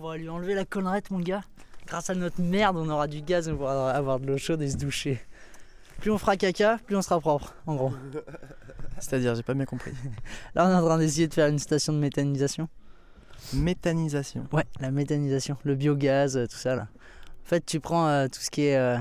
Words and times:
va 0.00 0.16
lui 0.16 0.28
enlever 0.28 0.54
la 0.54 0.64
collerette, 0.64 1.10
mon 1.10 1.20
gars. 1.20 1.42
Grâce 1.86 2.10
à 2.10 2.14
notre 2.14 2.40
merde, 2.40 2.76
on 2.76 2.88
aura 2.88 3.06
du 3.06 3.20
gaz, 3.22 3.48
on 3.48 3.56
pourra 3.56 3.90
avoir 3.90 4.20
de 4.20 4.26
l'eau 4.26 4.38
chaude 4.38 4.62
et 4.62 4.70
se 4.70 4.76
doucher. 4.76 5.20
Plus 6.00 6.10
on 6.10 6.18
fera 6.18 6.36
caca, 6.36 6.78
plus 6.86 6.96
on 6.96 7.02
sera 7.02 7.20
propre, 7.20 7.54
en 7.66 7.74
gros. 7.74 7.92
C'est-à-dire, 8.98 9.34
j'ai 9.34 9.42
pas 9.42 9.54
bien 9.54 9.64
compris. 9.64 9.92
Là, 10.54 10.66
on 10.66 10.70
est 10.70 10.74
en 10.74 10.84
train 10.84 10.98
d'essayer 10.98 11.26
de 11.28 11.34
faire 11.34 11.48
une 11.48 11.58
station 11.58 11.92
de 11.92 11.98
méthanisation. 11.98 12.68
Méthanisation. 13.54 14.46
Ouais, 14.52 14.64
la 14.80 14.90
méthanisation, 14.90 15.56
le 15.64 15.74
biogaz, 15.74 16.36
euh, 16.36 16.46
tout 16.46 16.56
ça 16.56 16.76
là. 16.76 16.88
En 17.44 17.48
fait, 17.48 17.64
tu 17.66 17.80
prends 17.80 18.06
euh, 18.06 18.26
tout 18.28 18.40
ce 18.40 18.50
qui 18.50 18.66
est. 18.66 18.76
euh, 18.76 18.98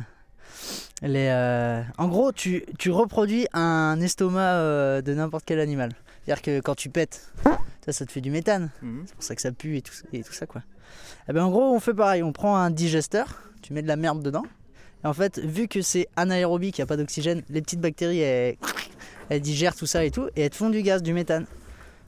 les, 1.01 1.27
euh, 1.27 1.83
En 1.97 2.07
gros, 2.07 2.31
tu, 2.31 2.65
tu 2.79 2.89
reproduis 2.91 3.47
un 3.53 3.99
estomac 4.01 5.01
de 5.01 5.13
n'importe 5.13 5.43
quel 5.45 5.59
animal. 5.59 5.91
C'est-à-dire 6.23 6.41
que 6.41 6.59
quand 6.61 6.75
tu 6.75 6.89
pètes, 6.89 7.31
ça, 7.91 7.99
ça 7.99 8.05
te 8.05 8.11
fait 8.11 8.21
du 8.21 8.31
méthane. 8.31 8.69
Mhm. 8.81 9.03
C'est 9.05 9.13
pour 9.15 9.23
ça 9.23 9.35
que 9.35 9.41
ça 9.41 9.51
pue 9.51 9.77
et 9.77 9.81
tout, 9.81 9.93
et 10.13 10.23
tout 10.23 10.33
ça 10.33 10.45
quoi. 10.45 10.61
Et 11.27 11.33
ben 11.33 11.43
en 11.43 11.49
gros, 11.49 11.73
on 11.73 11.79
fait 11.79 11.93
pareil. 11.93 12.23
On 12.23 12.31
prend 12.31 12.57
un 12.57 12.69
digesteur, 12.71 13.41
tu 13.61 13.73
mets 13.73 13.81
de 13.81 13.87
la 13.87 13.95
merde 13.95 14.21
dedans. 14.23 14.43
Et 15.03 15.07
en 15.07 15.13
fait, 15.13 15.39
vu 15.39 15.67
que 15.67 15.81
c'est 15.81 16.07
anaérobique, 16.15 16.77
il 16.77 16.81
n'y 16.81 16.83
a 16.83 16.87
pas 16.87 16.97
d'oxygène, 16.97 17.43
les 17.49 17.61
petites 17.61 17.79
bactéries 17.79 18.19
elles, 18.19 18.57
elles 19.29 19.41
digèrent 19.41 19.75
tout 19.75 19.85
ça 19.85 20.03
et 20.03 20.11
tout, 20.11 20.27
et 20.35 20.41
elles 20.41 20.49
te 20.49 20.55
font 20.55 20.69
du 20.69 20.81
gaz, 20.81 21.01
du 21.03 21.13
méthane. 21.13 21.45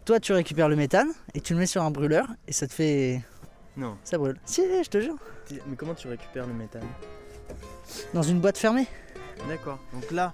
Toi, 0.06 0.20
tu 0.20 0.34
récupères 0.34 0.68
le 0.68 0.76
méthane 0.76 1.10
et 1.36 1.42
tu 1.42 1.54
le 1.54 1.60
mets 1.60 1.68
sur 1.68 1.84
un 1.84 1.92
brûleur 1.92 2.26
et 2.48 2.54
ça 2.54 2.68
te 2.68 2.74
fait. 2.74 3.22
Non. 3.78 3.96
Ça 4.04 4.18
brûle. 4.18 4.38
Si, 4.46 4.62
je 4.84 4.90
te 4.90 5.00
jure. 5.00 5.16
Mais 5.68 5.76
comment 5.78 5.94
tu 5.94 6.08
récupères 6.08 6.48
le 6.48 6.54
méthane? 6.54 6.84
Dans 8.14 8.24
une 8.24 8.40
boîte 8.40 8.58
fermée. 8.58 8.88
D'accord. 9.48 9.80
Donc 9.94 10.10
là, 10.12 10.32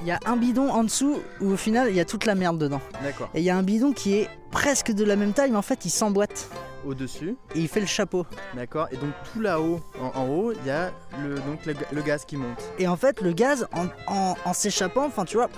Il 0.00 0.06
y 0.06 0.10
a 0.12 0.18
un 0.26 0.36
bidon 0.36 0.70
en 0.70 0.84
dessous 0.84 1.18
où 1.40 1.50
au 1.50 1.56
final 1.56 1.88
il 1.90 1.96
y 1.96 2.00
a 2.00 2.04
toute 2.04 2.24
la 2.24 2.34
merde 2.34 2.58
dedans. 2.58 2.80
d'accord. 3.02 3.28
Et 3.34 3.40
il 3.40 3.44
y 3.44 3.50
a 3.50 3.56
un 3.56 3.62
bidon 3.62 3.92
qui 3.92 4.14
est 4.14 4.28
presque 4.50 4.92
de 4.92 5.04
la 5.04 5.16
même 5.16 5.32
taille, 5.32 5.50
mais 5.50 5.56
en 5.56 5.62
fait 5.62 5.84
il 5.84 5.90
s'emboîte 5.90 6.48
Au-dessus, 6.84 7.36
et 7.54 7.60
il 7.60 7.68
fait 7.68 7.80
le 7.80 7.86
chapeau. 7.86 8.26
d'accord. 8.54 8.88
Et 8.90 8.96
donc 8.96 9.10
tout 9.32 9.40
là-haut, 9.40 9.80
en, 10.00 10.18
en 10.20 10.28
haut, 10.28 10.52
il 10.52 10.66
y 10.66 10.70
a 10.70 10.90
le, 11.22 11.36
donc 11.36 11.64
le, 11.66 11.74
le 11.92 12.02
gaz 12.02 12.24
qui 12.24 12.36
monte. 12.36 12.60
Et 12.78 12.88
en 12.88 12.96
fait 12.96 13.20
le 13.20 13.32
gaz 13.32 13.66
en, 13.72 13.86
en- 14.12 14.36
en 14.44 14.52
s'échappant, 14.52 15.06
enfin 15.06 15.24
tu 15.24 15.36
vois, 15.36 15.48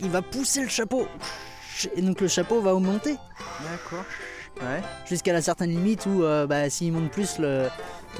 il 0.00 0.10
va 0.10 0.22
pousser 0.22 0.62
le 0.62 0.68
chapeau. 0.68 1.06
Et 1.96 2.02
donc 2.02 2.20
le 2.20 2.28
chapeau 2.28 2.60
va 2.60 2.74
augmenter 2.74 3.16
D'accord. 3.70 4.04
Ouais. 4.60 4.82
jusqu'à 5.06 5.32
la 5.32 5.40
certaine 5.40 5.70
limite 5.70 6.04
où 6.06 6.22
euh, 6.24 6.46
bah, 6.46 6.68
s'il 6.68 6.92
monte 6.92 7.10
plus 7.10 7.38
le, 7.38 7.68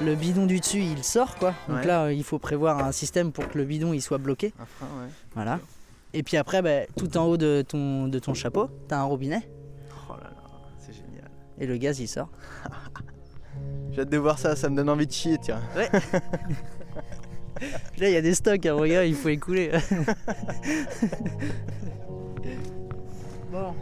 le 0.03 0.15
bidon 0.15 0.47
du 0.47 0.61
dessus 0.61 0.81
il 0.81 1.05
sort 1.05 1.37
quoi. 1.37 1.53
Donc 1.69 1.79
Ouais. 1.81 1.87
là 1.87 2.11
il 2.13 2.25
faut 2.25 2.39
prévoir 2.39 2.83
un 2.83 2.93
système 2.93 3.33
pour 3.33 3.49
que 3.49 3.59
le 3.59 3.65
bidon 3.65 3.93
il 3.93 4.01
soit 4.01 4.17
bloqué. 4.19 4.55
Un 4.59 4.65
frein, 4.65 4.87
ouais. 5.03 5.11
Voilà. 5.35 5.59
Et 6.15 6.23
puis 6.23 6.37
après 6.39 6.63
bah, 6.63 6.87
tout 6.97 7.17
en 7.19 7.25
haut 7.27 7.37
de 7.37 7.63
ton, 7.69 8.09
de 8.09 8.19
ton 8.19 8.33
chapeau, 8.35 8.69
t'as 8.89 8.99
un 8.99 9.03
robinet 9.05 9.49
et 11.61 11.67
le 11.67 11.77
gaz 11.77 12.01
il 12.01 12.09
sort. 12.09 12.31
J'ai 13.93 14.01
hâte 14.03 14.11
de 14.11 14.19
voir 14.19 14.39
ça, 14.39 14.57
ça 14.57 14.69
me 14.69 14.77
donne 14.77 14.89
envie 14.89 15.07
de 15.07 15.13
chier, 15.13 15.39
tiens. 15.41 15.61
Là, 17.99 18.09
il 18.09 18.13
y 18.13 18.17
a 18.17 18.23
des 18.23 18.35
stocks, 18.35 18.65
hein, 18.65 18.75
regarde, 18.75 19.07
il 19.07 19.15
faut 19.15 19.29
écouler. 19.29 19.71
bon. 23.53 23.75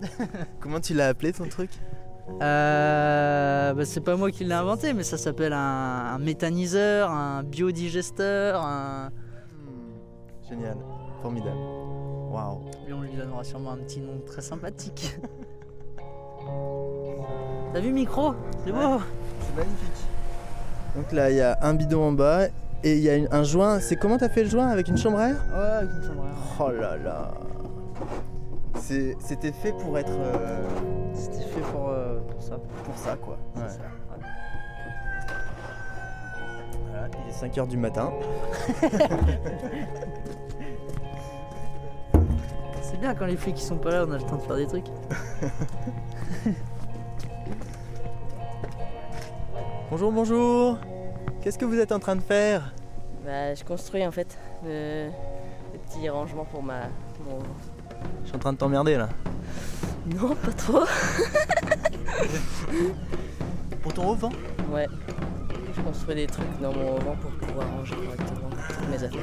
Comment 0.60 0.80
tu 0.80 0.94
l'as 0.94 1.08
appelé 1.08 1.32
ton 1.32 1.46
truc? 1.46 1.70
Euh, 2.40 3.74
bah, 3.74 3.84
c'est 3.84 4.00
pas 4.00 4.16
moi 4.16 4.30
qui 4.30 4.44
l'ai 4.44 4.54
inventé, 4.54 4.94
mais 4.94 5.02
ça 5.02 5.18
s'appelle 5.18 5.52
un, 5.52 6.14
un 6.14 6.18
méthaniseur, 6.18 7.10
un 7.10 7.42
biodigesteur, 7.42 8.64
un... 8.64 9.10
Hmm, 9.52 10.48
Génial, 10.48 10.78
formidable. 11.20 11.58
Waouh. 12.30 12.62
Et 12.88 12.92
on 12.92 13.02
lui 13.02 13.14
donnera 13.14 13.44
sûrement 13.44 13.72
un 13.72 13.76
petit 13.78 14.00
nom 14.00 14.20
très 14.24 14.40
sympathique. 14.40 15.18
T'as 17.74 17.80
vu 17.80 17.90
micro 17.92 18.34
C'est 18.64 18.70
beau 18.72 19.00
C'est 19.40 19.56
magnifique. 19.56 20.04
Donc 20.96 21.10
là, 21.12 21.28
il 21.30 21.36
y 21.36 21.40
a 21.40 21.58
un 21.60 21.74
bidon 21.74 22.04
en 22.04 22.12
bas 22.12 22.46
et 22.84 22.92
il 22.96 23.00
y 23.00 23.10
a 23.10 23.16
une- 23.16 23.26
un 23.32 23.42
joint. 23.42 23.80
C'est 23.80 23.96
comment 23.96 24.16
t'as 24.16 24.28
fait 24.28 24.44
le 24.44 24.48
joint 24.48 24.68
avec 24.68 24.86
une 24.88 24.96
chambre 24.96 25.18
à 25.18 25.30
air 25.30 25.36
Ouais, 25.52 25.58
avec 25.58 25.90
une 25.90 26.02
chambre 26.06 26.22
à 26.22 26.28
air. 26.28 26.34
Oh 26.60 26.70
là 26.70 26.96
là. 26.96 27.30
C'était 28.80 29.50
fait 29.52 29.72
pour 29.72 29.98
être 29.98 30.12
euh, 30.12 30.62
C'était 31.14 31.42
fait 31.44 31.60
pour, 31.72 31.88
euh, 31.88 32.20
pour 32.20 32.40
ça. 32.42 32.58
pour 32.84 32.96
ça 32.96 33.16
quoi. 33.16 33.36
C'est 33.54 33.60
Ouais. 33.62 33.68
ça, 33.68 33.78
ouais. 33.80 34.26
Voilà, 36.90 37.08
il 37.26 37.30
est 37.30 37.34
5h 37.60 37.66
du 37.66 37.76
matin. 37.76 38.12
C'est 42.82 43.00
bien 43.00 43.14
quand 43.14 43.26
les 43.26 43.36
flics 43.36 43.58
ils 43.60 43.64
sont 43.64 43.78
pas 43.78 43.90
là, 43.90 44.04
on 44.06 44.12
a 44.12 44.18
le 44.18 44.22
temps 44.22 44.36
de 44.36 44.42
faire 44.42 44.56
des 44.56 44.66
trucs. 44.66 44.86
Bonjour, 49.96 50.10
bonjour. 50.10 50.76
Qu'est-ce 51.40 51.56
que 51.56 51.64
vous 51.64 51.78
êtes 51.78 51.92
en 51.92 52.00
train 52.00 52.16
de 52.16 52.20
faire 52.20 52.74
Bah, 53.24 53.54
je 53.54 53.62
construis 53.62 54.04
en 54.04 54.10
fait 54.10 54.36
le, 54.64 55.06
le 55.72 55.78
petit 55.78 56.08
rangement 56.08 56.44
pour 56.44 56.64
ma. 56.64 56.88
Mon... 57.24 57.38
Je 58.24 58.26
suis 58.26 58.34
en 58.34 58.40
train 58.40 58.52
de 58.52 58.58
t'emmerder 58.58 58.96
là. 58.96 59.08
Non, 60.04 60.34
pas 60.34 60.50
trop. 60.50 60.80
Pour 63.84 63.94
ton 63.94 64.08
haut 64.08 64.16
vent 64.16 64.32
Ouais. 64.72 64.88
Je 65.76 65.80
construis 65.80 66.16
des 66.16 66.26
trucs 66.26 66.60
dans 66.60 66.72
mon 66.72 66.96
vent 66.96 67.14
pour 67.22 67.30
pouvoir 67.30 67.68
ranger 67.76 67.94
correctement 67.94 68.50
toutes 68.68 68.88
mes 68.90 68.96
affaires. 68.96 69.20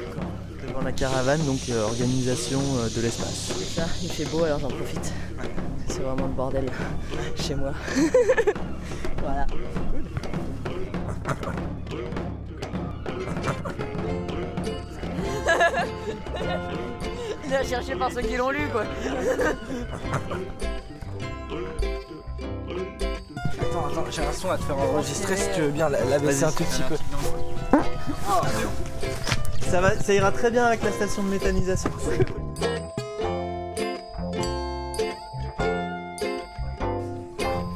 Devant 0.66 0.80
la 0.80 0.92
caravane, 0.92 1.44
donc 1.44 1.68
euh, 1.68 1.84
organisation 1.84 2.60
euh, 2.78 2.88
de 2.96 3.02
l'espace. 3.02 3.52
C'est 3.58 3.80
ça, 3.80 3.86
il 4.02 4.08
fait 4.10 4.24
beau 4.24 4.44
alors 4.44 4.58
j'en 4.58 4.68
profite. 4.68 5.12
C'est 5.86 6.00
vraiment 6.00 6.28
le 6.28 6.32
bordel 6.32 6.64
chez 7.36 7.56
moi. 7.56 7.72
voilà. 9.18 9.46
Il 17.44 17.54
a 17.54 17.64
cherché 17.64 17.94
par 17.96 18.10
ceux 18.10 18.22
qui 18.22 18.36
l'ont 18.36 18.50
lu 18.50 18.68
quoi. 18.72 18.84
Attends, 23.60 23.86
attends, 23.86 24.04
j'ai 24.10 24.22
un 24.22 24.32
son 24.32 24.50
à 24.50 24.56
te 24.56 24.62
faire 24.62 24.78
enregistrer 24.78 25.36
si 25.36 25.50
tu 25.54 25.60
veux 25.60 25.70
bien 25.70 25.88
la, 25.88 26.04
la 26.04 26.18
baisser 26.18 26.44
un 26.44 26.50
tout 26.50 26.64
petit 26.64 26.82
peu. 26.88 26.96
Ça, 29.70 29.80
va, 29.80 29.98
ça 29.98 30.12
ira 30.12 30.32
très 30.32 30.50
bien 30.50 30.64
avec 30.64 30.82
la 30.82 30.92
station 30.92 31.22
de 31.22 31.28
méthanisation. 31.28 31.90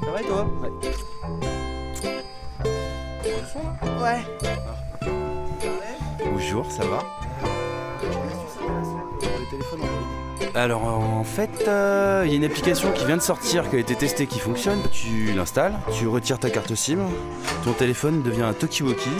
Ça 0.02 0.10
va 0.10 0.20
et 0.20 0.24
toi? 0.24 0.46
Ouais. 4.02 4.20
Bonjour, 6.24 6.70
ça 6.70 6.84
va? 6.84 6.98
Téléphone 9.56 9.80
Android. 9.80 10.52
Alors 10.54 10.84
en 10.84 11.24
fait, 11.24 11.64
euh, 11.66 12.22
il 12.26 12.30
y 12.30 12.34
a 12.34 12.36
une 12.36 12.44
application 12.44 12.92
qui 12.92 13.04
vient 13.04 13.16
de 13.16 13.22
sortir, 13.22 13.68
qui 13.70 13.76
a 13.76 13.78
été 13.78 13.94
testée, 13.94 14.26
qui 14.26 14.38
fonctionne. 14.38 14.78
Tu 14.92 15.32
l'installes, 15.34 15.74
tu 15.92 16.06
retires 16.06 16.38
ta 16.38 16.50
carte 16.50 16.74
SIM, 16.74 16.98
ton 17.64 17.72
téléphone 17.72 18.22
devient 18.22 18.42
un 18.42 18.52
Tokiwoki 18.52 19.10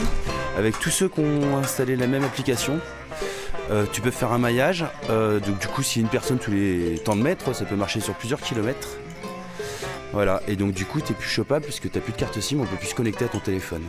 avec 0.57 0.79
tous 0.79 0.89
ceux 0.89 1.09
qui 1.09 1.19
ont 1.19 1.57
installé 1.57 1.95
la 1.95 2.07
même 2.07 2.23
application. 2.23 2.79
Euh, 3.69 3.85
tu 3.91 4.01
peux 4.01 4.11
faire 4.11 4.31
un 4.31 4.37
maillage, 4.37 4.85
euh, 5.09 5.39
donc 5.39 5.59
du 5.59 5.67
coup 5.67 5.83
si 5.83 5.99
une 5.99 6.07
personne 6.07 6.37
tous 6.37 6.51
les 6.51 6.99
temps 7.03 7.15
de 7.15 7.21
mètres, 7.21 7.53
ça 7.53 7.65
peut 7.65 7.75
marcher 7.75 7.99
sur 7.99 8.13
plusieurs 8.13 8.39
kilomètres. 8.39 8.89
Voilà, 10.13 10.41
et 10.47 10.55
donc 10.55 10.71
du 10.71 10.85
coup 10.85 11.01
t'es 11.01 11.13
plus 11.13 11.29
chopable 11.29 11.65
puisque 11.65 11.91
t'as 11.91 11.99
plus 11.99 12.13
de 12.13 12.17
carte 12.17 12.39
SIM, 12.39 12.59
on 12.61 12.65
peut 12.65 12.77
plus 12.77 12.87
se 12.87 12.95
connecter 12.95 13.25
à 13.25 13.27
ton 13.27 13.39
téléphone. 13.39 13.83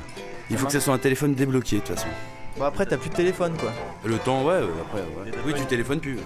Il 0.50 0.56
faut 0.56 0.66
que 0.66 0.72
ce 0.72 0.80
soit 0.80 0.94
un 0.94 0.98
téléphone 0.98 1.34
débloqué 1.34 1.76
de 1.76 1.80
toute 1.82 1.94
façon. 1.94 2.08
Bon 2.58 2.64
après 2.64 2.86
t'as 2.86 2.96
plus 2.96 3.10
de 3.10 3.14
téléphone 3.14 3.56
quoi. 3.56 3.70
Le 4.04 4.18
temps, 4.18 4.44
ouais, 4.44 4.54
euh, 4.54 4.66
après, 4.82 5.00
ouais. 5.00 5.38
Oui, 5.46 5.54
tu 5.54 5.64
téléphones 5.66 6.00
plus. 6.00 6.18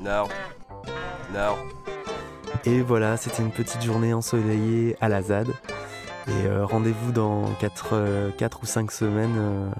No. 0.00 0.28
No. 1.32 1.56
Et 2.64 2.80
voilà, 2.82 3.16
c'était 3.16 3.42
une 3.42 3.50
petite 3.50 3.82
journée 3.82 4.12
ensoleillée 4.12 4.96
à 5.00 5.08
la 5.08 5.22
ZAD. 5.22 5.48
Et 5.48 6.46
euh, 6.46 6.66
rendez-vous 6.66 7.12
dans 7.12 7.46
4, 7.60 8.60
ou 8.62 8.66
5 8.66 8.92
semaines 8.92 9.36
euh, 9.38 9.70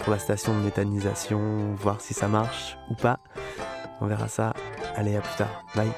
pour 0.00 0.12
la 0.12 0.18
station 0.18 0.58
de 0.58 0.64
méthanisation, 0.64 1.74
voir 1.76 2.00
si 2.00 2.12
ça 2.12 2.26
marche 2.26 2.76
ou 2.90 2.94
pas. 2.94 3.20
On 4.00 4.06
verra 4.06 4.26
ça. 4.26 4.54
Allez, 4.96 5.16
à 5.16 5.20
plus 5.20 5.36
tard. 5.36 5.64
Bye. 5.74 5.92